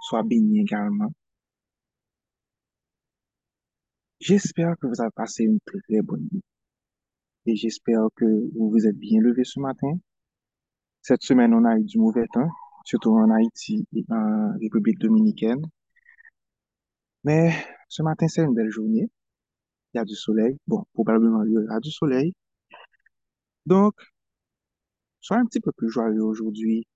[0.00, 1.12] soit béni également.
[4.20, 6.42] J'espère que vous avez passé une très bonne nuit
[7.46, 8.24] et j'espère que
[8.54, 9.98] vous vous êtes bien levé ce matin.
[11.02, 12.48] Cette semaine, on a eu du mauvais temps,
[12.84, 15.62] surtout en Haïti et en République dominicaine.
[17.24, 17.52] Mais
[17.88, 19.08] ce matin, c'est une belle journée.
[19.94, 20.56] Il y a du soleil.
[20.66, 22.32] Bon, probablement, il y aura du soleil.
[23.66, 23.94] Donc,
[25.20, 26.86] soyez un petit peu plus joyeux aujourd'hui.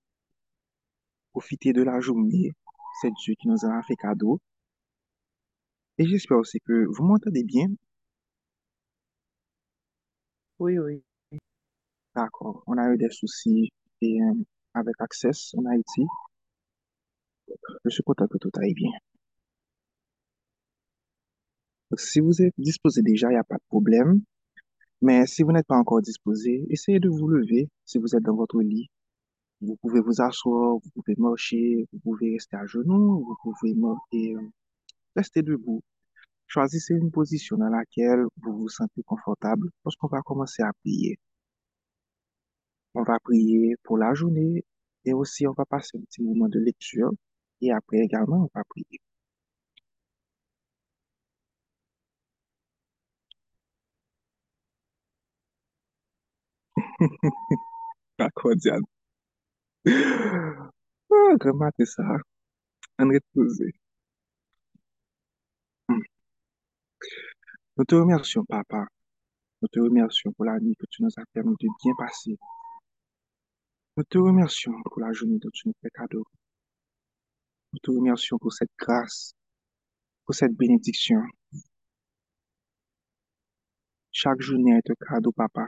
[1.33, 2.53] Profitez de la journée.
[2.99, 4.39] C'est Dieu qui nous a fait cadeau.
[5.97, 7.67] Et j'espère aussi que vous m'entendez bien.
[10.59, 11.03] Oui, oui.
[12.15, 12.63] D'accord.
[12.67, 13.71] On a eu des soucis
[14.01, 14.33] et, euh,
[14.73, 16.03] avec Access en Haïti.
[17.83, 18.91] Je suis content que tout aille bien.
[21.89, 24.21] Donc, si vous êtes disposé déjà, il n'y a pas de problème.
[25.01, 27.69] Mais si vous n'êtes pas encore disposé, essayez de vous lever.
[27.85, 28.89] Si vous êtes dans votre lit,
[29.65, 34.05] vous pouvez vous asseoir, vous pouvez marcher, vous pouvez rester à genoux, vous pouvez mar-
[34.11, 34.41] et, euh,
[35.15, 35.81] rester debout.
[36.47, 41.17] Choisissez une position dans laquelle vous vous sentez confortable parce qu'on va commencer à prier.
[42.95, 44.65] On va prier pour la journée
[45.05, 47.11] et aussi on va passer un petit moment de lecture
[47.61, 48.99] et après également on va prier.
[58.19, 58.83] D'accord, Diane.
[59.87, 60.69] Ah.
[62.97, 63.73] On reposer.
[67.77, 68.87] Nous te remercions, papa.
[69.61, 72.37] Nous te remercions pour la nuit que tu nous as permis de bien passer.
[73.97, 76.25] Nous te remercions pour la journée dont tu nous fais cadeau.
[77.73, 79.33] Nous te remercions pour cette grâce,
[80.25, 81.21] pour cette bénédiction.
[84.11, 85.67] Chaque journée est un cadeau, papa.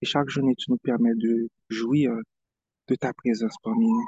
[0.00, 2.12] Et chaque journée, tu nous permets de jouir
[2.88, 4.06] de ta présence parmi nous.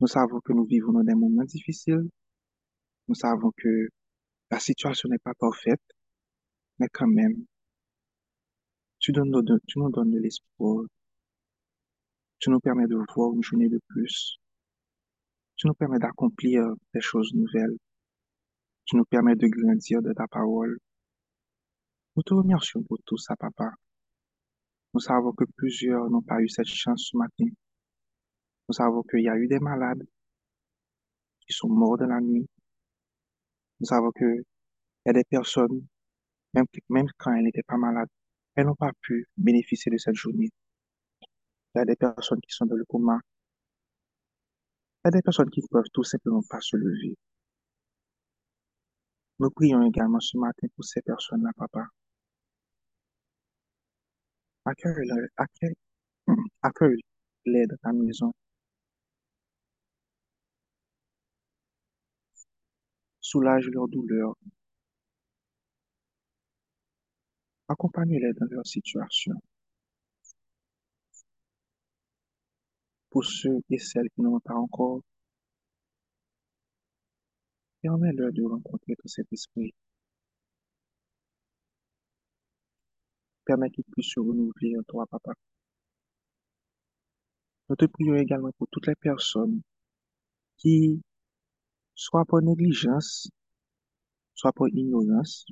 [0.00, 2.08] Nous savons que nous vivons dans des moments difficiles.
[3.08, 3.88] Nous savons que
[4.50, 5.82] la situation n'est pas parfaite,
[6.78, 7.44] mais quand même,
[8.98, 10.84] tu nous donnes de l'espoir.
[12.38, 14.38] Tu nous permets de voir une journée de plus.
[15.56, 16.64] Tu nous permets d'accomplir
[16.94, 17.76] des choses nouvelles.
[18.86, 20.78] Tu nous permets de grandir de ta parole.
[22.16, 23.72] Nous te remercions pour tout ça, papa.
[24.94, 27.46] Nous savons que plusieurs n'ont pas eu cette chance ce matin.
[28.68, 30.06] Nous savons qu'il y a eu des malades
[31.40, 32.46] qui sont morts dans la nuit.
[33.80, 34.42] Nous savons qu'il
[35.06, 35.86] y a des personnes,
[36.54, 38.08] même, même quand elles n'étaient pas malades,
[38.54, 40.50] elles n'ont pas pu bénéficier de cette journée.
[41.74, 43.20] Il y a des personnes qui sont dans le coma.
[45.04, 47.16] Il y a des personnes qui ne peuvent tout simplement pas se lever.
[49.38, 51.88] Nous prions également ce matin pour ces personnes-là, papa.
[54.70, 55.74] Accueille-les, accueille,
[56.62, 58.32] accueille-les dans ta maison?
[63.20, 64.36] Soulage leur douleur.
[67.66, 69.34] Accompagne-les dans leur situation.
[73.10, 75.00] Pour ceux et celles qui n'ont pas encore,
[77.82, 79.74] permets-leur de rencontrer ton Saint-Esprit.
[83.50, 85.32] Permets qu'ils se renouveler en toi, papa.
[87.68, 89.60] Nous te prions également pour toutes les personnes
[90.56, 91.02] qui,
[91.96, 93.28] soit par négligence,
[94.34, 95.46] soit par ignorance,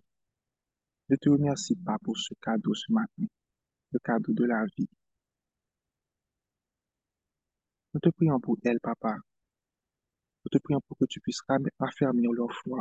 [1.09, 3.26] ne te remercient pas pour ce cadeau ce matin,
[3.91, 4.88] le cadeau de la vie.
[7.94, 9.16] Nous te prions pour elles, papa.
[10.44, 11.42] Nous te prions pour que tu puisses
[11.80, 12.80] raffermir leur foi.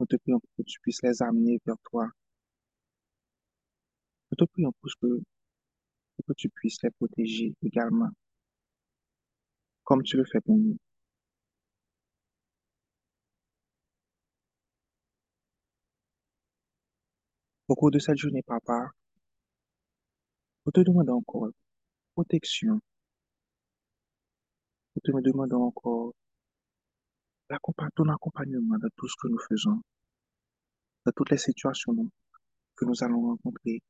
[0.00, 2.10] Nous te prions pour que tu puisses les amener vers toi.
[4.36, 5.06] Te prions pour que,
[6.16, 8.10] pour que tu puisses les protéger également,
[9.84, 10.76] comme tu le fais pour nous.
[17.68, 18.90] Au cours de cette journée, papa,
[20.66, 21.50] nous te demandons encore
[22.14, 22.80] protection.
[24.96, 26.12] Nous te demandons encore
[27.94, 29.80] ton accompagnement dans tout ce que nous faisons,
[31.04, 31.94] dans toutes les situations
[32.76, 33.80] que nous allons rencontrer.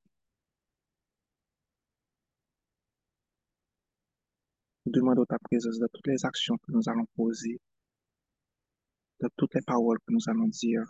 [4.94, 7.60] Demandons ta présence dans toutes les actions que nous allons poser,
[9.20, 10.84] dans toutes les paroles que nous allons dire.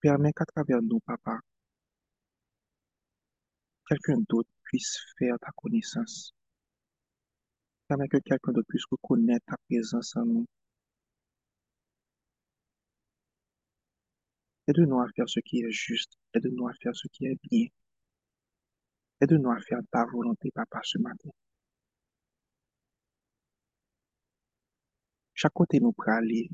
[0.00, 1.38] Permets qu'à travers nous, papa,
[3.88, 6.32] quelqu'un d'autre puisse faire ta connaissance.
[7.86, 10.46] Permets que quelqu'un d'autre puisse reconnaître ta présence en nous.
[14.68, 16.12] Aide-nous à faire ce qui est juste.
[16.34, 17.66] Aide-nous à faire ce qui est bien.
[19.20, 21.30] Aide-nous à faire ta volonté, papa, ce matin.
[25.34, 26.50] Chaque côté nous pour aller,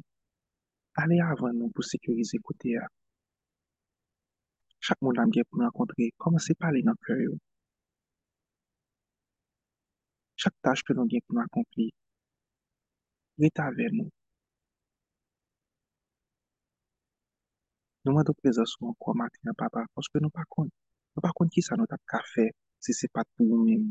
[0.94, 2.76] aller avant nous pour sécuriser côté.
[4.80, 7.38] Chaque monde a pour nous rencontrer, commencez par aller dans le cœur.
[10.36, 11.90] Chaque tâche que nous avons pour nous accomplir,
[13.38, 14.10] est avec nous.
[18.04, 20.70] Nous demandons présence encore maintenant, papa, parce que nous ne pas compte.
[21.16, 22.44] Nou pa kon ki sa nou tap ka fe,
[22.84, 23.84] se se pat pou ou men.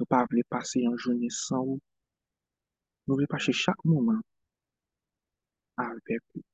[0.00, 1.74] Nou pa vle pase yon jounen san ou.
[3.04, 4.22] Nou vle pase chak mouman
[5.84, 6.44] avek ou.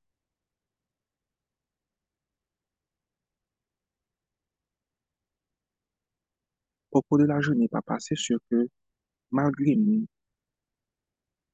[6.91, 8.65] Popo de la jounen pa pase sur ke,
[9.39, 10.03] malgre nou,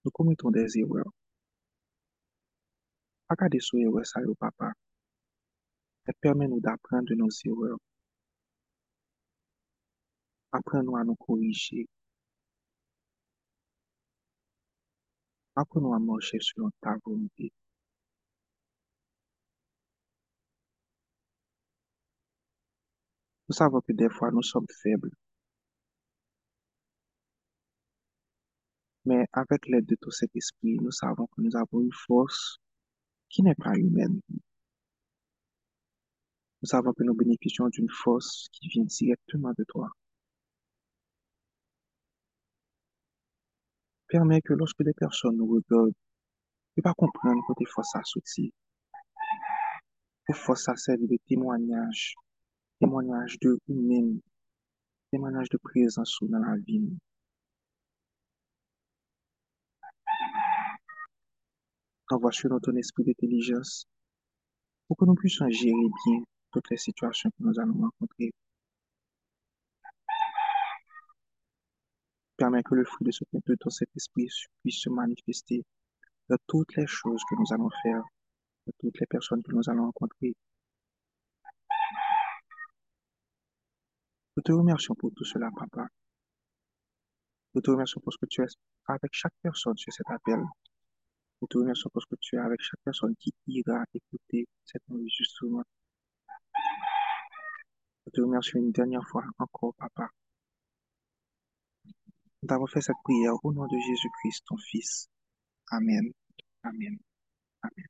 [0.02, 1.06] nou komiton de zewe.
[3.30, 4.74] Akade sou ewe sa yo papa.
[6.10, 7.91] Et permet nou d'apprendre de nos erreurs.
[10.54, 11.88] Apprends-nous à nous corriger.
[15.56, 17.54] Apprends-nous à marcher selon ta volonté.
[23.48, 25.12] Nous savons que des fois, nous sommes faibles,
[29.06, 32.58] mais avec l'aide de tout cet esprit, nous savons que nous avons une force
[33.30, 34.20] qui n'est pas humaine.
[36.62, 39.92] Nous savons que nous bénéficions d'une force qui vient directement de toi.
[44.12, 45.94] Permets que lorsque des personnes nous regardent,
[46.76, 48.52] ne pas comprendre que tes forces à sortir.
[50.28, 52.16] Que force à servir de témoignage,
[52.82, 54.20] témoignage de nous-mêmes,
[55.12, 56.90] témoignage de présence dans la vie.
[62.10, 63.86] Envoie sur ton esprit d'intelligence
[64.90, 66.22] pour que nous puissions gérer bien
[66.52, 68.34] toutes les situations que nous allons rencontrer.
[72.42, 74.28] Permets que le fruit de ce de ton cet esprit
[74.64, 75.64] puisse se manifester
[76.28, 78.02] dans toutes les choses que nous allons faire,
[78.66, 80.36] dans toutes les personnes que nous allons rencontrer.
[84.36, 85.88] Nous te remercions pour tout cela, papa.
[87.54, 88.48] Nous te remercions pour ce que tu es
[88.88, 90.44] avec chaque personne sur cet appel.
[91.44, 94.82] Nous te remercions pour ce que tu es avec chaque personne qui ira écouter cet
[94.90, 95.62] enregistrement.
[98.08, 100.10] Nous te remercions une dernière fois encore, papa.
[102.42, 105.08] Nous t'avons fait cette prière au nom de Jésus-Christ, ton Fils.
[105.70, 106.12] Amen.
[106.64, 106.98] Amen.
[107.62, 107.86] Amen.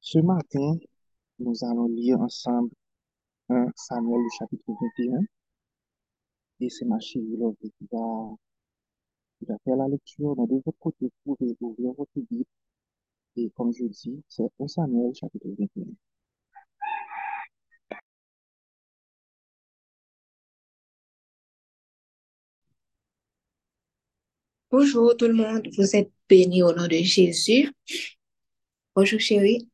[0.00, 0.76] Ce matin,
[1.38, 2.70] nous allons lire ensemble
[3.48, 4.64] 1 Samuel, chapitre
[4.98, 5.20] 21.
[6.60, 8.36] Et c'est ma chérie qui va,
[9.38, 10.34] qui va faire la lecture.
[10.36, 12.44] Mais de votre côté, vous pouvez ouvrir votre Bible.
[13.36, 15.84] Et comme je dis, c'est 1 Samuel, chapitre 21.
[24.72, 27.70] Bonjour tout le monde, vous êtes bénis au nom de Jésus.
[28.96, 29.68] Bonjour chérie.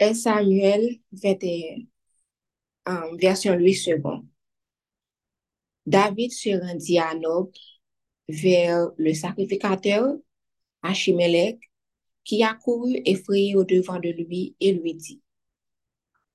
[0.00, 1.82] 1 Samuel 21,
[2.88, 4.00] euh, version Louis II.
[5.84, 7.52] David se rendit à Nob
[8.30, 10.16] vers le sacrificateur
[10.80, 11.60] Achimelech
[12.24, 15.20] qui accourut effrayé au devant de lui et lui dit,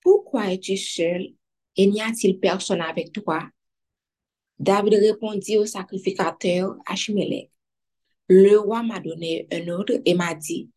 [0.02, 1.30] Pourquoi es-tu seul
[1.76, 3.50] et n'y a-t-il personne avec toi?
[4.60, 7.50] David répondit au sacrificateur Achimelech,
[8.28, 10.70] Le roi m'a donné un ordre et m'a dit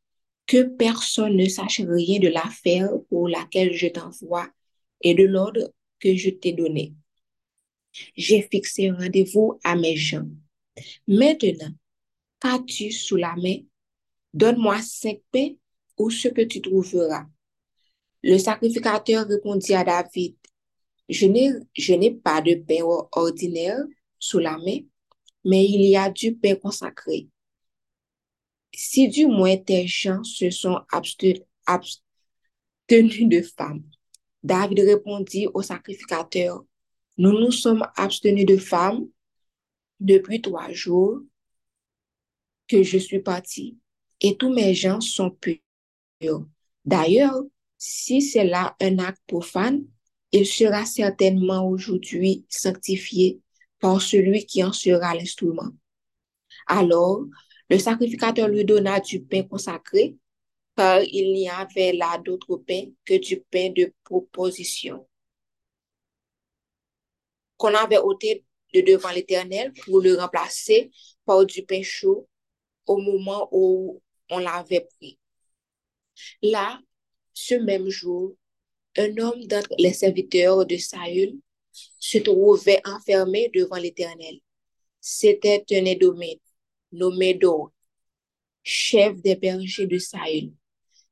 [0.47, 4.49] que personne ne sache rien de l'affaire pour laquelle je t'envoie
[5.01, 6.95] et de l'ordre que je t'ai donné.
[8.17, 10.27] J'ai fixé rendez-vous à mes gens.
[11.07, 11.75] Maintenant,
[12.41, 13.59] qu'as-tu sous la main?
[14.33, 15.55] Donne-moi cinq pains
[15.99, 17.27] ou ce que tu trouveras.
[18.23, 20.37] Le sacrificateur répondit à David,
[21.09, 22.83] je n'ai, pas de pain
[23.13, 23.79] ordinaire
[24.19, 24.81] sous la main,
[25.45, 27.29] mais il y a du pain consacré.
[28.75, 31.43] Si du moins tes gens se sont abstenus
[32.89, 33.83] de femmes.
[34.43, 36.65] David répondit au sacrificateur,
[37.19, 39.07] nous nous sommes abstenus de femmes
[40.01, 41.21] depuis trois jours
[42.67, 43.79] que je suis parti
[44.21, 46.47] et tous mes gens sont purs.
[46.85, 47.43] D'ailleurs,
[47.79, 49.85] si c'est là un acte profane,
[50.33, 53.41] il sera certainement aujourd'hui sanctifié
[53.79, 55.69] par celui qui en sera l'instrument.
[56.67, 57.25] Alors,
[57.69, 60.17] le sacrificateur lui donna du pain consacré,
[60.77, 65.07] car il n'y avait là d'autre pain que du pain de proposition,
[67.57, 70.91] qu'on avait ôté de devant l'Éternel pour le remplacer
[71.27, 72.27] par du pain chaud
[72.87, 75.19] au moment où on l'avait pris.
[76.43, 76.81] Là,
[77.35, 78.35] ce même jour,
[78.97, 81.39] un homme d'entre les serviteurs de Saül
[81.99, 84.41] se trouvait enfermé devant l'Éternel.
[85.01, 86.43] C'était un Édomite
[86.93, 87.73] nommé Do,
[88.63, 90.53] chef des bergers de Saül.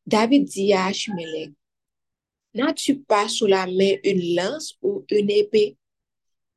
[0.06, 1.52] David dit à Achimelech,
[2.52, 5.76] N'as-tu pas sous la main une lance ou une épée?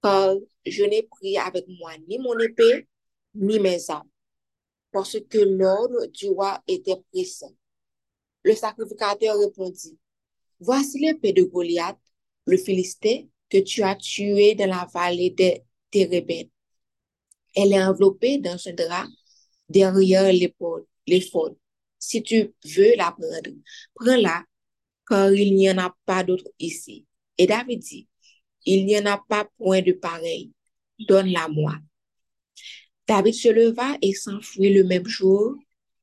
[0.02, 2.88] Car je n'ai pris avec moi ni mon épée,
[3.36, 4.10] ni mes armes,
[4.92, 7.54] parce que l'ordre du roi était pressant.
[8.44, 9.98] Le sacrificateur répondit,
[10.66, 12.00] Voici l'épée de Goliath,
[12.46, 16.48] le Philistin, que tu as tué dans la vallée de Térébène.
[17.54, 19.08] Elle est enveloppée dans un drap
[19.68, 21.58] derrière l'épaule, l'épaule.
[22.00, 23.52] Si tu veux la prendre,
[23.94, 24.46] prends-la,
[25.06, 27.06] car il n'y en a pas d'autre ici.
[27.38, 28.08] Et David dit,
[28.66, 30.54] il n'y en a pas point de pareil.
[30.98, 31.76] Donne-la moi.
[33.06, 35.56] David se leva et s'enfuit le même jour,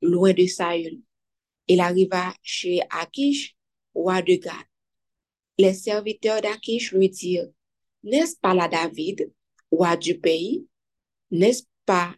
[0.02, 1.00] loin de Saül.
[1.67, 3.57] Il arriva chez Akish,
[3.95, 4.55] roi de Gad.
[5.59, 7.51] Les serviteurs d'Akish lui dirent,
[8.03, 9.33] N'est-ce pas là David,
[9.71, 10.67] roi du pays?
[11.31, 12.15] N'est-ce pas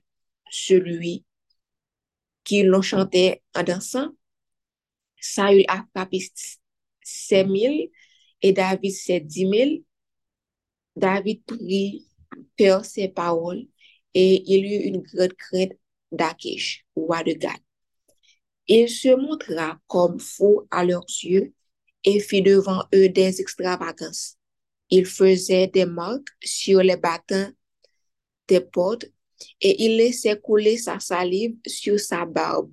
[0.50, 1.24] celui
[2.44, 4.10] qui l'enchantait en dansant?
[5.20, 6.18] Saül a frappé
[7.02, 7.90] ses mille
[8.42, 9.84] et David ses dix mille.
[10.96, 12.06] David prit
[12.56, 13.66] cœur ses paroles
[14.14, 15.72] et il eut une grande crainte
[16.10, 17.36] d'Akish, roi de.
[18.68, 21.54] Il se montra comme fou à leurs yeux
[22.04, 24.36] et fit devant eux des extravagances.
[24.90, 27.50] Il faisait des marques sur les battants
[28.48, 29.06] des portes
[29.60, 32.70] et il laissait couler sa salive sur sa barbe.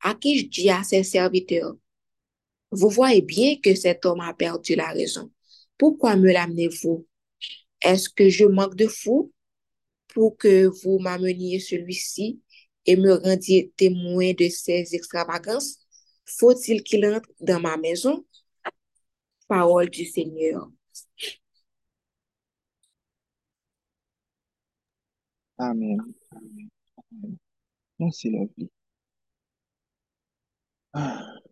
[0.00, 1.74] Akish dit à ses serviteurs,
[2.70, 5.30] Vous voyez bien que cet homme a perdu la raison.
[5.78, 7.06] Pourquoi me l'amenez-vous?
[7.80, 9.32] Est-ce que je manque de fou
[10.08, 12.40] pour que vous m'ameniez celui-ci
[12.86, 15.78] et me rendiez témoin de ces extravagances?
[16.24, 18.24] Faut-il qu'il entre dans ma maison?
[19.48, 20.68] Parole du Seigneur.
[25.58, 26.12] Amen.
[27.98, 28.70] Merci, la vie.
[30.94, 31.42] Ah.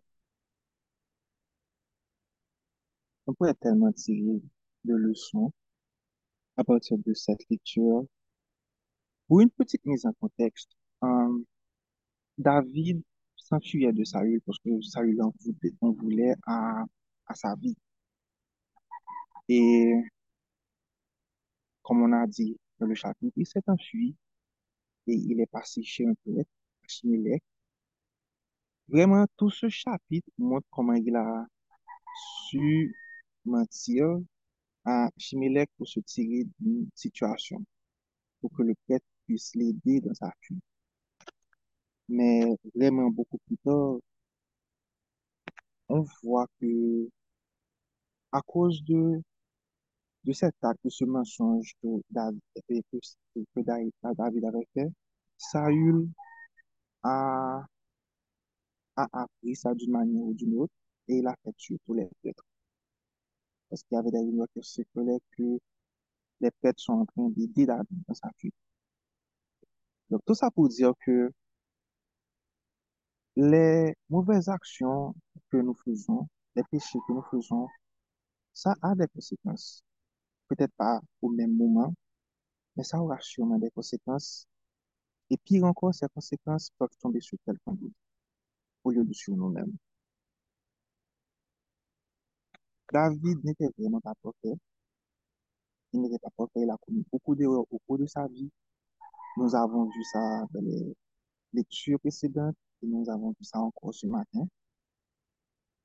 [3.25, 4.41] On pourrait tellement tirer
[4.83, 5.51] de leçons
[6.57, 8.05] à partir de cette lecture.
[9.27, 10.69] Pour une petite mise en contexte,
[11.03, 11.43] euh,
[12.37, 13.01] David
[13.35, 16.85] s'enfuyait de Saül parce que Saül en voulait, en voulait à,
[17.31, 17.75] à sa vie.
[19.49, 19.93] Et
[21.81, 24.15] comme on a dit dans le chapitre, il s'est enfui
[25.07, 26.49] et il est passé chez un prêtre,
[26.87, 27.43] Chimelech.
[28.87, 31.45] Vraiment, tout ce chapitre montre comment il a
[32.47, 32.93] su
[33.45, 34.05] mentir
[34.85, 37.63] à Chimelech pour se tirer d'une situation,
[38.41, 40.63] pour que le prêtre puisse l'aider dans sa fuite.
[42.09, 42.45] Mais
[42.75, 43.97] vraiment, beaucoup plus tard,
[45.89, 47.09] on voit que
[48.31, 49.21] à cause de,
[50.23, 52.65] de cet acte, de ce mensonge que David, que,
[54.47, 54.91] avait fait,
[55.37, 56.09] Saül
[57.03, 57.65] a,
[58.95, 60.73] a appris ça d'une manière ou d'une autre
[61.09, 62.43] et il a fait tuer tous les prêtres.
[63.69, 65.57] Parce qu'il y avait des rumeurs qui circulaient que
[66.41, 68.53] les prêtres sont en train d'aider David dans sa fuite.
[70.11, 71.31] Donc, tout ça pour dire que
[73.35, 75.13] les mauvaises actions
[75.51, 77.67] que nous faisons, les péchés que nous faisons,
[78.53, 79.83] Sa a de konsekans.
[80.47, 81.93] Petet pa ou men mouman,
[82.75, 84.45] men sa ou a chouman de konsekans.
[85.31, 87.91] E pire ankon, se konsekans peuvent tombe sou kelkan dou.
[88.83, 89.71] Ou yo dou sou nou men.
[92.91, 94.51] David nete vreman pa profe.
[95.93, 98.49] Il nete pa profe, il a koumi poukou de ou kou de sa vi.
[99.37, 100.59] Nou avon vu sa de
[101.53, 104.49] l'étude précédente et nou avon vu sa ankon sou matin.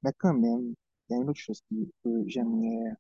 [0.02, 0.74] Men kan men,
[1.08, 2.94] il y a une autre chose que, j'aimerais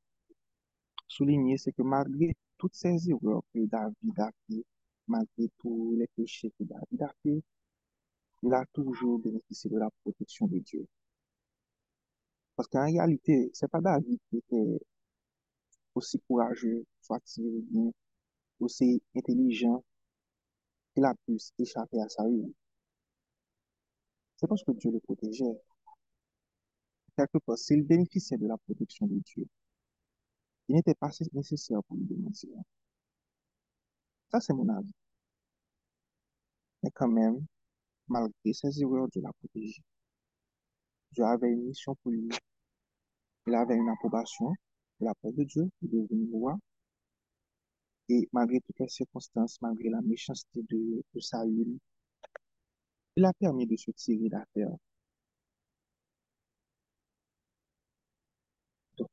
[1.08, 4.64] souligner, c'est que malgré toutes ces erreurs que David a fait,
[5.08, 7.42] malgré tous les péchés que David a fait,
[8.42, 10.86] il a toujours bénéficié de la protection de Dieu.
[12.56, 14.78] Parce qu'en réalité, c'est pas David qui était
[15.94, 17.90] aussi courageux, soit-il bien,
[18.60, 19.84] aussi intelligent,
[20.94, 22.52] qu'il a pu échapper à Saül.
[24.36, 25.60] C'est parce que Dieu le protégeait.
[27.16, 29.46] Quelque part, s'il bénéficiait de la protection de Dieu,
[30.68, 32.50] il n'était pas nécessaire pour lui démentir.
[34.30, 34.92] Ça, c'est mon avis.
[36.82, 37.44] Mais quand même,
[38.08, 39.82] malgré ses erreurs, Dieu l'a protégé.
[41.12, 42.28] Dieu avait une mission pour lui.
[43.46, 44.50] Il avait une approbation
[45.00, 46.58] de la part de Dieu, il est devenu roi.
[48.08, 51.78] Et malgré toutes les circonstances, malgré la méchanceté de, de Saül,
[53.16, 54.70] il a permis de se tirer d'affaire.
[58.98, 59.08] Donc,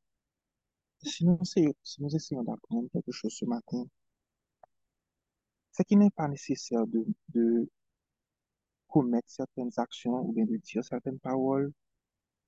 [1.03, 3.85] Si nous essayons, d'apprendre quelque chose ce matin,
[5.71, 7.69] c'est qu'il n'est pas nécessaire de, de
[8.87, 11.71] commettre certaines actions ou bien de dire certaines paroles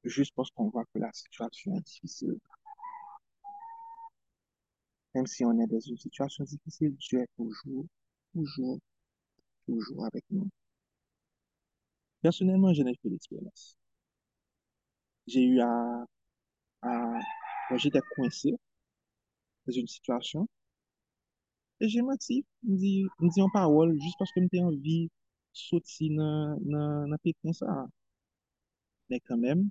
[0.03, 2.37] juste parce qu'on voit que la situation est difficile.
[5.15, 7.85] Même si on est dans une situation difficile, Dieu est toujours,
[8.33, 8.79] toujours,
[9.65, 10.47] toujours avec nous.
[12.21, 13.77] Personnellement, je n'ai fait l'expérience.
[15.27, 16.05] J'ai eu à,
[16.81, 17.19] à,
[17.69, 18.55] Moi, j'étais coincé
[19.67, 20.47] dans une situation.
[21.79, 22.45] Et j'ai menti.
[22.67, 22.75] Je
[23.29, 25.11] dis en parole juste parce que j'étais envie de
[25.53, 26.57] sortir dans
[27.07, 27.87] le pétrin ça.
[29.09, 29.69] Mais quand même,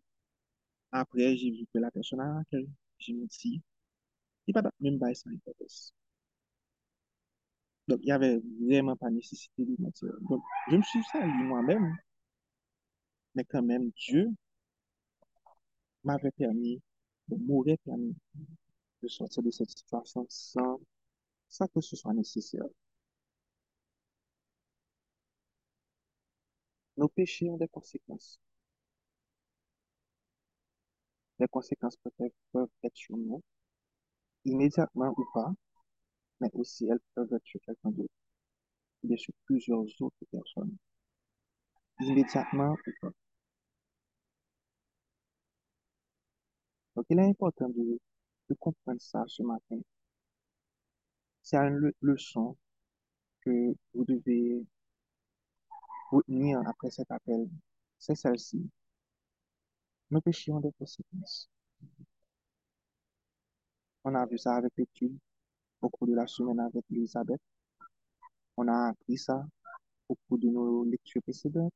[0.92, 3.62] après, j'ai vu que la personne à laquelle j'ai menti,
[4.48, 5.92] il n'y a pas même pas ça hypothèse.
[7.88, 10.10] Donc, il n'y avait vraiment pas nécessité de mentir.
[10.28, 11.96] Donc, je me suis sali moi-même.
[13.36, 14.34] Mais quand même, Dieu
[16.04, 16.80] m'avait permis
[17.28, 18.14] m'aurait permis
[19.02, 22.64] de sortir de cette situation sans, que ce soit nécessaire.
[26.96, 28.40] Nos péchés ont des conséquences.
[31.38, 33.40] Les conséquences peuvent peuvent être sur nous,
[34.46, 35.52] immédiatement ou pas,
[36.40, 38.14] mais aussi elles peuvent être sur quelqu'un d'autre,
[39.04, 40.76] bien sur plusieurs autres personnes,
[42.00, 43.12] immédiatement ou pas.
[46.96, 47.98] Donc, il est important de,
[48.58, 49.78] comprendre ça ce matin.
[51.42, 52.56] C'est une le- leçon
[53.42, 54.64] que vous devez
[56.10, 57.48] retenir après cet appel.
[57.98, 58.68] C'est celle-ci.
[60.10, 61.50] Nos péchés ont des conséquences.
[64.04, 65.18] On a vu ça avec l'étude
[65.82, 67.40] au cours de la semaine avec Elisabeth.
[68.56, 69.46] On a appris ça
[70.08, 71.72] au cours de nos lectures précédentes.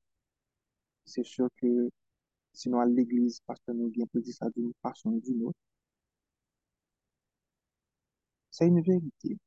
[1.04, 1.90] C'est sûr que
[2.58, 5.58] sinon à l'église, parce que nous bien dire ça d'une façon ou d'une autre,
[8.50, 9.38] c'est une vérité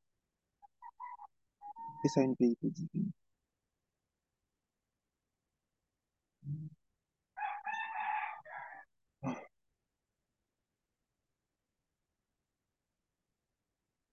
[2.04, 3.10] et c'est une vérité divine.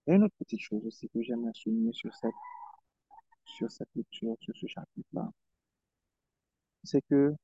[0.06, 2.34] A une autre petite chose aussi que j'aimerais souligner sur cette,
[3.44, 5.30] sur cette lecture, sur ce chapitre-là,
[6.84, 7.34] c'est que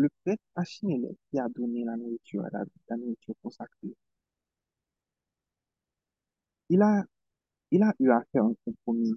[0.00, 3.94] le prêtre Achimélec qui a donné la nourriture David, la nourriture consacrée,
[6.70, 7.04] il a,
[7.70, 9.12] il a eu à faire un compromis,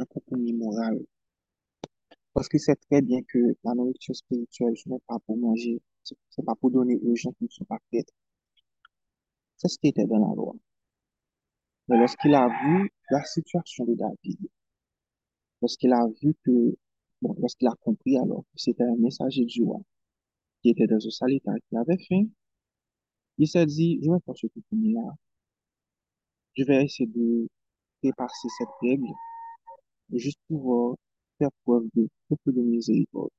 [0.00, 1.00] un compromis moral,
[2.34, 6.16] parce qu'il sait très bien que la nourriture spirituelle, ce n'est pas pour manger, c'est
[6.28, 8.12] c'est pas pour donner aux gens qui ne sont pas prêtres.
[9.56, 10.54] C'est ce qui était dans la loi.
[11.88, 14.38] Mais lorsqu'il a vu la situation de David,
[15.62, 16.76] lorsqu'il a vu que,
[17.22, 19.80] bon, lorsqu'il a compris alors que c'était un messager du roi
[20.62, 22.26] qui était dans un sale état, qui avait faim,
[23.38, 25.16] il s'est dit, je vais faire ce compromis-là,
[26.56, 27.48] je vais essayer de
[28.02, 29.08] dépasser cette règle
[30.12, 30.94] juste pouvoir
[31.38, 33.30] faire preuve de beaucoup de miséricorde.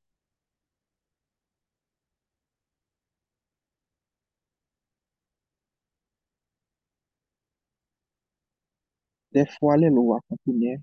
[9.33, 10.77] Des fois, les lois connaît,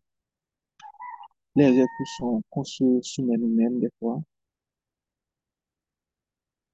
[1.59, 4.23] les que sont- qu'on se soumet nous-mêmes, des fois,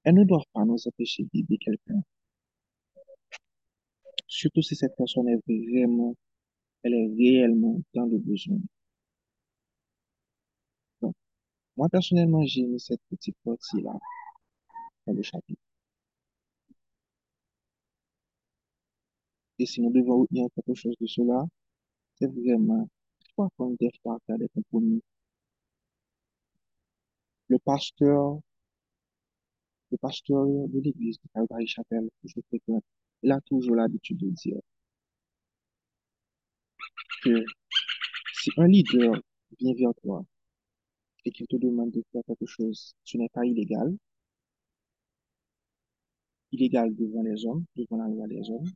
[0.05, 2.01] elles ne doivent pas nous empêcher d'aider quelqu'un.
[4.27, 6.13] Surtout si cette personne est vraiment,
[6.83, 8.59] elle est réellement dans le besoin.
[11.01, 11.15] Donc,
[11.77, 13.93] moi, personnellement, j'ai mis cette petite partie-là
[15.07, 15.61] dans le chapitre.
[19.59, 21.43] Et si nous devons retenir quelque chose de cela,
[22.19, 22.89] c'est vraiment,
[23.35, 23.47] fois
[24.15, 25.01] à faire des compromis.
[27.47, 28.39] Le pasteur,
[29.91, 32.83] le pasteur de l'église de Calvary-Chapelle, que je fréquente,
[33.23, 34.59] il a toujours l'habitude de dire
[37.23, 37.43] que
[38.33, 39.21] si un leader
[39.59, 40.23] vient vers toi
[41.25, 43.95] et qu'il te demande de faire quelque chose, ce n'est pas illégal,
[46.51, 48.69] illégal devant les hommes, devant la loi des hommes,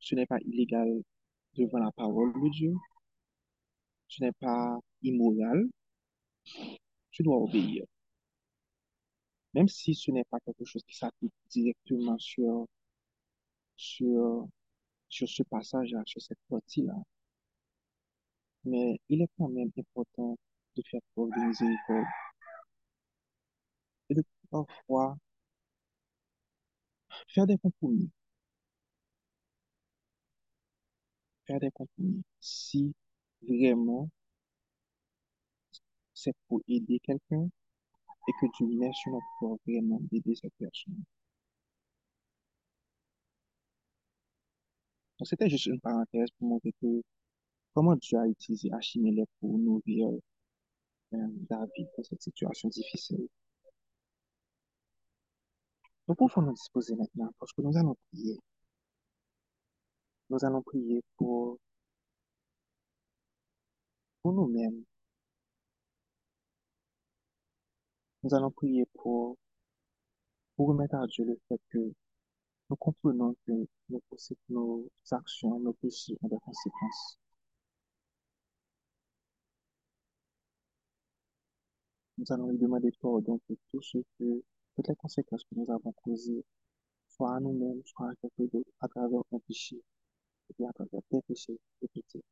[0.00, 1.02] ce n'est pas illégal
[1.54, 2.74] devant la parole de Dieu,
[4.08, 5.68] ce n'est pas immoral,
[7.10, 7.84] tu dois obéir.
[9.52, 12.66] Même si ce n'est pas quelque chose qui s'applique directement sur,
[13.76, 14.46] sur,
[15.08, 16.94] sur ce passage-là, sur cette partie-là,
[18.64, 20.36] mais il est quand même important
[20.76, 22.06] de faire preuve de miséricorde
[24.10, 25.16] et de parfois
[27.28, 28.10] faire des compromis,
[31.46, 32.22] faire des compromis.
[32.40, 32.94] Si
[33.42, 34.08] vraiment,
[36.14, 37.48] c'est pour aider quelqu'un
[38.28, 41.02] et que tu laisses une pouvoir vraiment aider cette personne.
[45.18, 47.02] Donc, c'était juste une parenthèse pour montrer que
[47.74, 50.08] comment Dieu a utilisé Achimélec pour nourrir
[51.14, 51.16] euh,
[51.50, 53.28] David dans cette situation difficile.
[56.08, 58.38] Nous pouvons nous disposer maintenant parce que nous allons prier.
[60.30, 61.58] Nous allons prier pour
[64.22, 64.84] pour nous-mêmes.
[68.22, 69.36] Nous allons prier pour,
[70.56, 71.78] pour remettre à Dieu le fait que
[72.70, 73.52] nous comprenons que
[73.88, 74.02] nos,
[74.50, 77.18] nos actions, nos péchés ont des conséquences.
[82.18, 84.42] Nous allons lui demander pardon pour tout ce que,
[84.76, 86.44] toutes les conséquences que nous avons causées,
[87.08, 91.00] soit à nous-mêmes, soit à quelqu'un d'autre, à travers un péché, et puis à travers
[91.10, 92.22] des péchés répétés.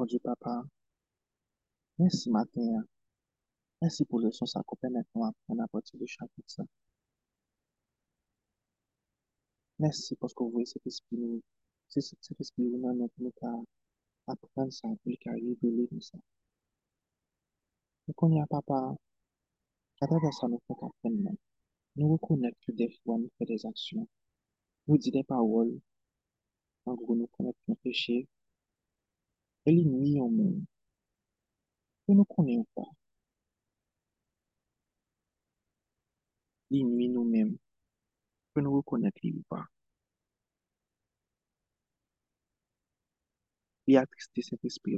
[0.00, 0.64] Mon Dieu, Papa,
[1.98, 2.82] merci matin.
[3.82, 6.62] Merci pour le son ça qu'on permet de apprendre à partir de chapitre ça.
[9.78, 11.42] Merci parce que vous voyez cet esprit nous,
[11.90, 13.32] c'est cet esprit nous nous nous
[14.26, 16.16] apprendre ça, pour le révéler nous ça.
[18.08, 18.96] Et qu'on y a papa,
[20.00, 21.36] à travers ça nous fait apprendre.
[21.96, 24.08] Nous reconnaître que des fois nous faisons des actions,
[24.86, 25.78] nous disons des paroles,
[26.86, 28.26] en gros nous connaissons nos péchés,
[29.84, 30.64] nuits au monde.
[32.06, 32.82] Que nous connaissons pas?
[36.70, 37.56] Les nuits nous-mêmes,
[38.54, 39.66] que nous reconnaître les ou pas?
[43.86, 44.96] Et attrister cet esprit,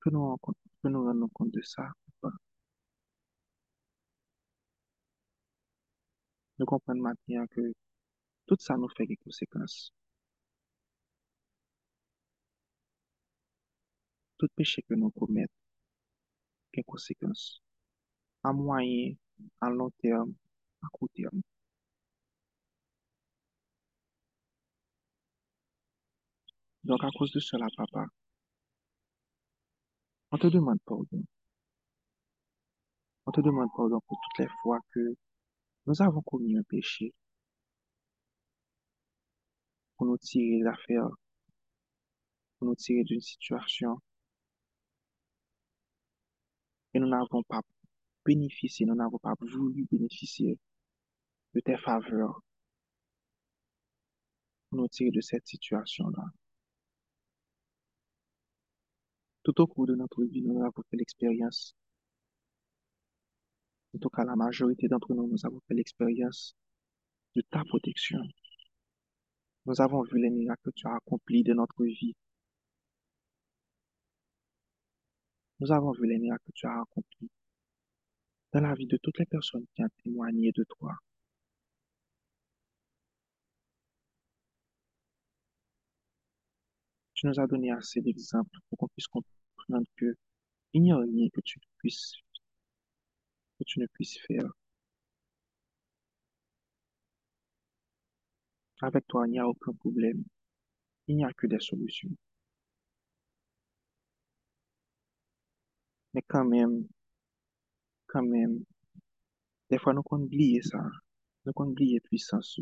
[0.00, 0.36] que nous
[0.82, 2.32] que nous rendons compte de ça ou pas?
[6.58, 7.72] Nous comprenons maintenant que
[8.46, 9.92] tout ça nous fait des conséquences.
[14.38, 15.52] Tout péché que nous commettons,
[16.74, 17.62] des conséquences?
[18.44, 19.14] À moyen,
[19.60, 20.34] à long terme,
[20.82, 21.40] à court terme.
[26.84, 28.06] Donc, à cause de cela, papa,
[30.30, 31.24] on te demande pardon.
[33.26, 35.14] On te demande pardon pour toutes les fois que
[35.86, 37.12] nous avons commis un péché
[39.96, 41.08] pour nous tirer d'affaires,
[42.58, 44.00] pour nous tirer d'une situation
[46.94, 47.62] et nous n'avons pas
[48.24, 50.58] bénéficié, nous n'avons pas voulu bénéficier
[51.54, 52.40] de tes faveurs
[54.68, 56.24] pour nous tirer de cette situation-là.
[59.42, 61.74] Tout au cours de notre vie, nous avons fait l'expérience,
[63.94, 66.54] en tout cas la majorité d'entre nous, nous avons fait l'expérience
[67.34, 68.20] de ta protection.
[69.66, 72.14] Nous avons vu les miracles que tu as accomplis de notre vie.
[75.60, 77.30] Nous avons vu les miracles que tu as accomplis
[78.52, 80.94] dans la vie de toutes les personnes qui ont témoigné de toi.
[87.14, 90.16] Tu nous as donné assez d'exemples pour qu'on puisse comprendre que
[90.72, 92.12] il n'y a rien que tu puisses,
[93.58, 94.50] que tu ne puisses faire.
[98.82, 100.24] Avec toi, il n'y a aucun problème.
[101.08, 102.10] Il n'y a que des solutions.
[106.14, 106.86] Mais quand même,
[108.06, 108.64] quand même,
[109.70, 110.82] des fois, nous qu'on oublie ça.
[111.44, 112.58] Nous qu'on oublie puissance.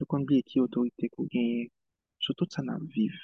[0.00, 1.68] Nous qu'on oublie qui autorité qu'on gagne
[2.18, 3.18] sur tout ça vivre.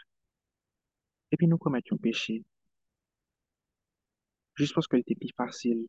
[1.30, 2.44] Et puis nous commettons un péché.
[4.54, 5.86] Juste parce que était plus facile.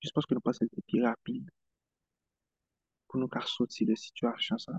[0.00, 1.48] Juste parce que nous pensons qu'elle était plus rapide.
[3.08, 4.72] Pour nous car sortir de situation ça.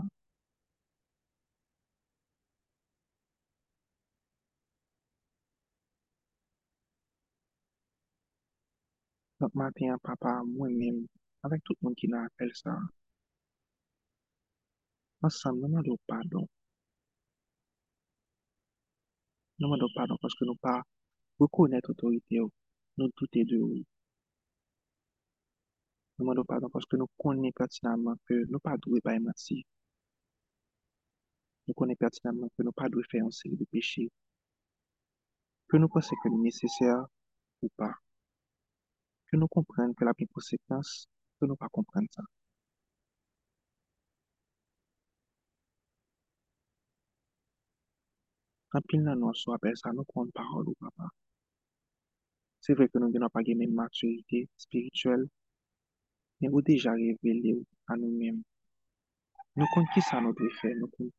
[9.40, 10.98] Nop maten, papa, mwen men,
[11.46, 12.74] avèk tout moun ki nan apel sa.
[15.26, 16.46] Ansam, nan man do padon.
[19.60, 20.76] Nan man do padon, paske nou pa
[21.42, 22.52] rekonet otorite ou,
[22.98, 23.82] nou doutè de ou.
[26.16, 29.60] Nan man do padon, paske nou konen pertinanman ke nou pa dwe bay mati.
[31.66, 34.08] Nou konen pertinanman ke nou pa dwe fè anseri de peche.
[35.68, 36.98] Ke nou konseke li neseser
[37.66, 37.92] ou pa.
[39.36, 40.90] ke nou komprenn ke la pi konsekans
[41.38, 42.24] ke nou pa komprenn sa.
[48.80, 51.12] Anpil nan nou sou apel sa nou kon parol ou papa.
[52.64, 55.28] Se vre ke nou gen apage men maturite spirituel,
[56.40, 57.58] men ou deja revele
[57.92, 58.42] an nou men.
[59.60, 61.12] Nou kon ki sa nou dwe fe, nou kon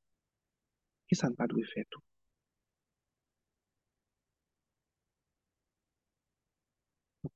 [1.08, 2.04] ki sa nou pa dwe fe tou.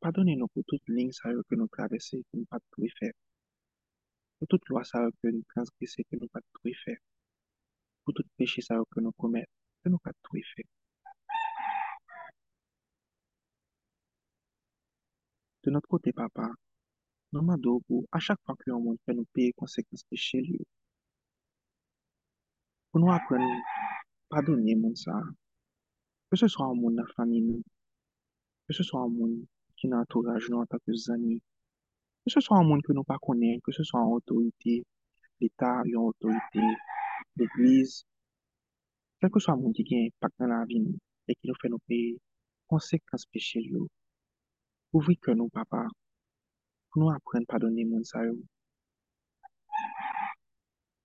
[0.05, 2.91] Padone nou pou tout ling sa yo ke nou travese ke nou pat pou y
[2.99, 3.13] fer.
[4.37, 6.99] Pou tout lwa sa yo ke nou transgrese ke nou pat pou y fer.
[8.03, 9.49] Pou tout peche sa yo ke nou komet
[9.81, 10.69] ke nou pat pou y fer.
[15.65, 16.47] De notre kote papa,
[17.33, 20.55] nou mado pou a chak fwa ki yon moun fè nou peye konsekans peche li
[20.61, 20.69] yo.
[22.89, 23.45] Pou nou apren
[24.33, 25.19] padone moun sa.
[26.33, 27.61] Ke se swa yon moun nan fami nou.
[28.71, 29.45] que ce soit un monde
[29.81, 31.37] ki nan entouraj nou an tanke zani.
[32.23, 34.77] Ke se so an moun ke nou pa konen, ke se so an otorite,
[35.41, 36.67] l'Etat, yon otorite,
[37.37, 38.05] l'Eglise,
[39.21, 40.87] kelke so an moun ki gen impak nan la vin,
[41.29, 42.01] e ki nou fè nou pe
[42.71, 43.87] konsekans peche yo.
[44.95, 45.83] Ouvri ke nou papa,
[46.91, 48.37] pou nou apren padone moun sa yo.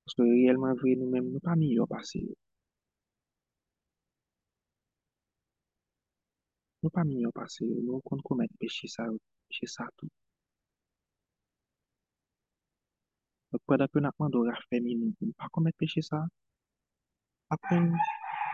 [0.03, 2.33] Paske reyelman vwe nou men nou pa mi yo pase yo.
[6.85, 9.15] Nou pa mi yo pase yo, nou kon komet peche sa yo,
[9.49, 10.09] peche sa tou.
[13.51, 16.19] Lòk pwè dapè nakman do rafè mi nou, nou pa komet peche sa.
[17.55, 17.87] Apen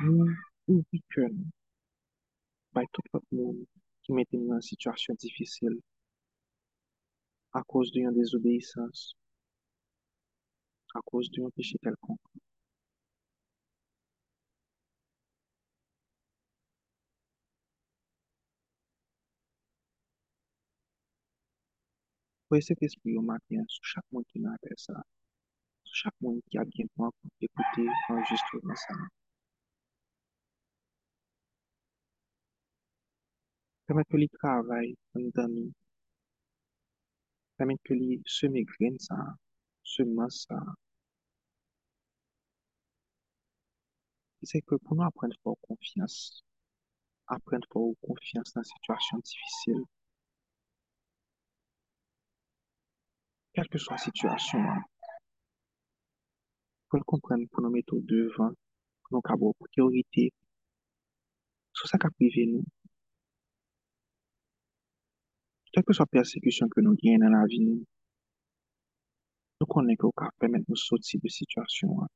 [0.06, 0.30] nou
[0.72, 1.52] ouvi kè nou.
[2.74, 3.52] Bay tout lòk nou
[4.08, 5.76] ki mette nou an situasyon difisil.
[7.60, 9.00] A kòz de yon dezobeysans.
[10.96, 12.24] A kòz de yon peche kelkonk.
[22.59, 25.01] Cet esprit au matin, sur chaque monde qui n'a pas ça,
[25.83, 28.93] sur chaque monde qui a bien pour écouter l'enregistrement ça.
[33.85, 35.71] Permettre que les travail dans nous,
[37.57, 39.15] permettre que les semer graines ça,
[39.83, 40.59] semer ça.
[44.41, 46.43] Et c'est que pour nous apprendre à faire confiance,
[47.27, 48.63] apprendre à faire confiance dans
[53.55, 54.83] kelke swa situasyon an,
[56.87, 58.53] pou l kompren pou nou metou devan,
[59.03, 60.29] pou nou kabou pou teorite,
[61.75, 62.63] sou sa ka prive nou.
[65.75, 67.83] Kelke swa persekisyon ke nou gen nan la vi nou,
[69.59, 72.11] nou konen ke ou ka premen nou soti de situasyon an.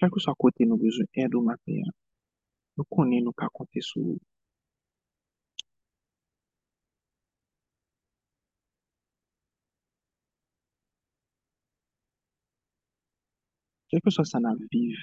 [0.00, 1.92] Kelke swa kote nou bezon ed ou mater,
[2.76, 4.20] nou konen nou ka konte sou ou.
[13.90, 14.94] Quel que soit ça dans la vie,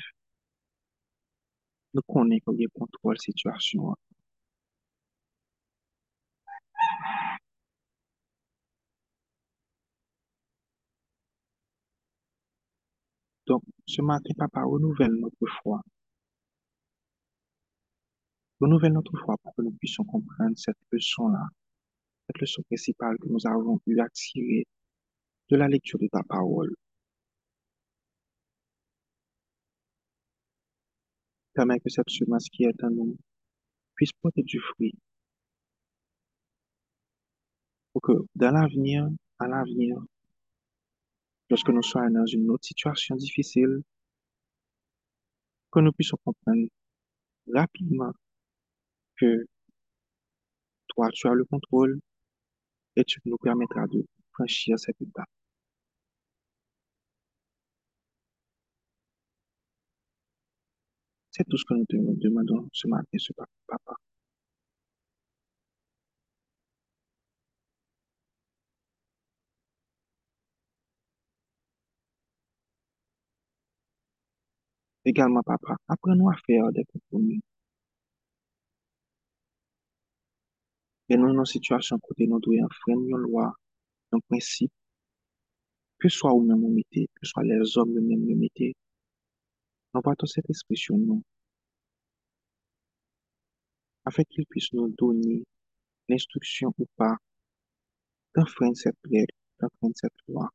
[1.94, 3.92] nous connaissons qu'on y a contrôle de la situation.
[3.92, 3.96] hein.
[13.48, 15.82] Donc, ce matin, papa, renouvelle notre foi.
[18.62, 21.48] Renouvelle notre foi pour que nous puissions comprendre cette leçon-là,
[22.28, 24.66] cette leçon principale que nous avons eu à tirer
[25.50, 26.74] de la lecture de ta parole.
[31.58, 33.18] Permets que cette semence qui est en nous
[33.96, 34.94] puisse porter du fruit
[37.92, 39.98] pour que dans l'avenir, à l'avenir,
[41.50, 43.82] lorsque nous soyons dans une autre situation difficile,
[45.72, 46.68] que nous puissions comprendre
[47.52, 48.14] rapidement
[49.16, 49.48] que
[50.90, 52.00] toi, tu as le contrôle
[52.96, 55.28] et tu nous permettras de franchir cette étape.
[61.38, 63.32] C'est tout ce que nous te demandons ce matin, ce
[63.68, 63.96] papa.
[75.06, 77.40] Également, papa, apprends-nous à faire des compromis.
[81.10, 83.54] Et nous, dans une situation côté nous devons enfreindre nos lois,
[84.12, 84.72] nos principes,
[86.00, 88.36] que soit ou même nous mettez, que soit les hommes eux-mêmes nous
[89.94, 91.24] nous partons cette expression, nous,
[94.06, 95.44] afin qu'ils puissent nous donner
[96.08, 97.18] l'instruction ou pas
[98.36, 100.50] d'enfreindre cette règle, d'enfreindre cette loi.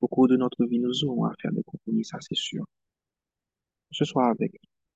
[0.00, 2.64] Au cours de notre vie, nous aurons à faire des compromis, ça c'est sûr.
[3.90, 4.52] Que ce soit avec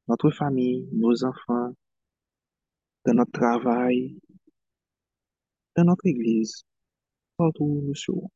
[0.07, 1.73] notre famille, nos enfants,
[3.05, 4.19] dans notre travail,
[5.77, 6.65] dans notre église,
[7.37, 8.31] partout où nous serons.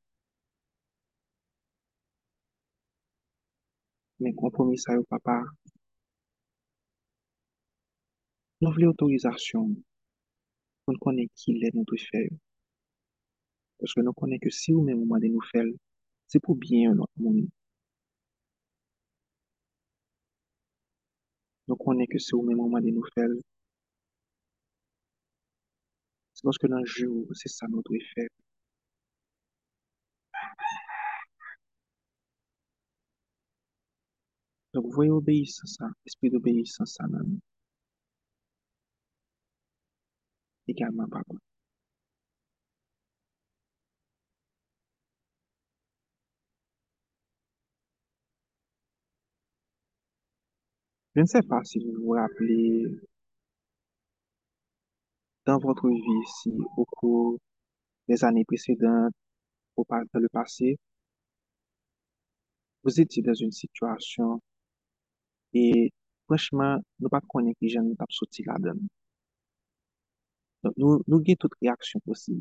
[4.23, 5.43] Mais compromis ça, yo, papa,
[8.61, 9.75] nous voulons autorisation
[10.85, 12.31] pour nous connaître qui l'est nous devons faire.
[13.79, 15.67] Parce que nous connaissons que si vous même moment de nous faire,
[16.29, 17.49] c'est pour bien notre monde.
[21.69, 23.29] nous connaissons que c'est au même moment de nous faire.
[26.35, 28.29] C'est parce que dans le jeu, c'est ça nous devons faire.
[34.75, 37.39] Donc, voyez obéissance, ça, esprit d'obéissance, ça, nan,
[40.67, 41.35] également, papa.
[51.15, 52.85] Je ne sais pas si vous vous rappelez
[55.47, 57.39] dans votre vie, si au cours
[58.09, 59.13] des années précédentes,
[59.89, 60.79] pas dans le passé,
[62.85, 64.41] vous étiez dans une situation
[65.61, 65.63] E
[66.29, 68.81] prechman, nou pa konen ki jan nou tap soti la den.
[70.63, 72.41] Don, nou, nou gen tout reaksyon posib.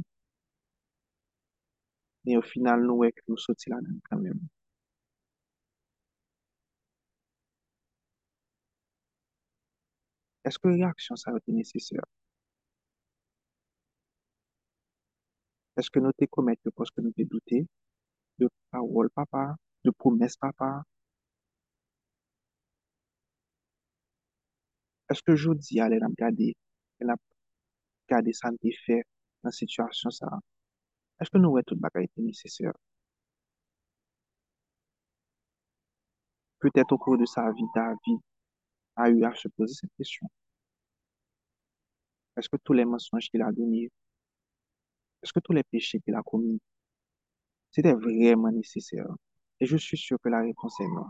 [2.24, 4.42] Men yo final nou wek nou soti la den kanmen.
[10.50, 12.06] Eske reaksyon sa wote neseseur?
[15.82, 17.60] Eske nou te komet yo poske nou te doute?
[18.42, 19.44] De pawol papa,
[19.86, 20.72] de promes papa,
[25.12, 26.56] Est-ce que je dis à elle a regardé,
[27.00, 27.16] elle a
[28.08, 29.04] regardé ça me fait
[29.44, 30.40] dans la situation ça?
[31.20, 32.72] Est-ce que nous ouais toute bagaille était nécessaire?
[36.60, 38.20] Peut-être au cours de sa vie, David
[38.96, 40.28] a eu à se poser cette question.
[42.38, 43.90] Est-ce que tous les mensonges qu'il a donnés,
[45.22, 46.62] est-ce que tous les péchés qu'il a commis,
[47.70, 49.08] c'était vraiment nécessaire?
[49.60, 51.08] Et je suis sûr que la réponse est non.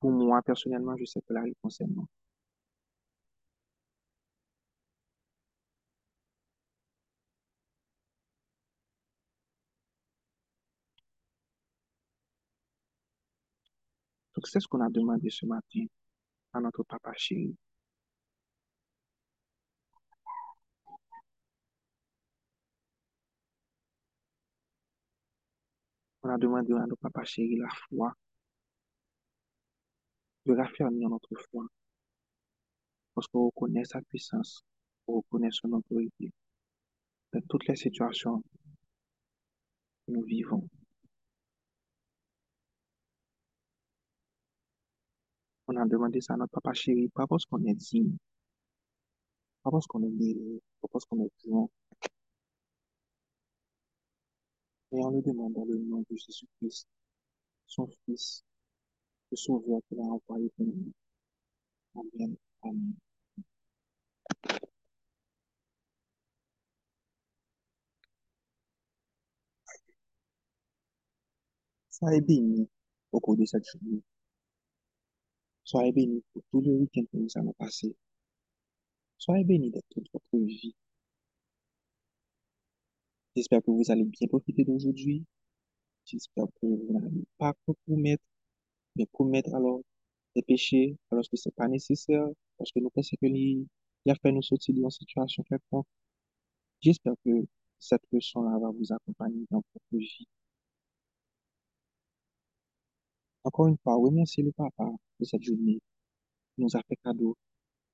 [0.00, 2.06] Pour moi, personnellement, je sais que la réponse est non.
[14.42, 15.84] Donc, c'est ce qu'on a demandé ce matin
[16.52, 17.56] à notre papa chéri.
[26.24, 28.12] On a demandé à notre papa chéri la foi,
[30.46, 31.64] de raffermir notre foi,
[33.14, 34.64] parce qu'on reconnaît sa puissance,
[35.06, 36.32] on reconnaît son autorité
[37.32, 38.42] dans toutes les situations
[40.04, 40.68] que nous vivons.
[45.72, 48.14] On a demandé ça à notre papa chéri, pas parce qu'on est digne,
[49.62, 51.70] pas parce qu'on est guéri, pas parce qu'on est bon,
[54.92, 56.86] mais on le demande dans le nom de Jésus-Christ,
[57.66, 58.44] son Fils,
[59.30, 60.92] le Sauveur qu'il a envoyé pour nous.
[61.94, 62.36] Amen.
[62.62, 62.92] Amen.
[71.90, 72.68] Soyez bénis
[73.12, 74.02] au cours de cette journée.
[75.72, 77.96] Soyez bénis pour tout le week-end que nous allons passer.
[79.16, 80.74] Soyez bénis de toute votre vie.
[83.34, 85.24] J'espère que vous allez bien profiter d'aujourd'hui.
[86.04, 88.22] J'espère que vous n'allez pas compromettre,
[88.96, 89.80] mais commettre alors
[90.36, 92.26] des péchés alors que ce n'est pas nécessaire,
[92.58, 93.66] parce que nous pensons que il
[94.08, 95.86] a fait nous sortir d'une situation quelconque.
[96.82, 97.46] J'espère que
[97.78, 100.26] cette leçon-là va vous accompagner dans votre vie.
[103.44, 105.80] Encore une fois, remerciez le papa de cette journée
[106.54, 107.36] qui nous a fait cadeau.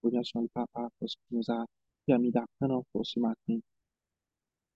[0.03, 1.65] Remercions le papa parce qu'il nous a
[2.07, 3.59] permis d'apprendre encore ce matin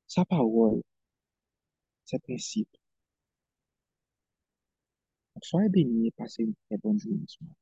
[0.07, 0.83] sa parole,
[2.05, 2.77] ses principes.
[5.43, 7.62] Soyez bénis et passez une très bonne journée ce matin.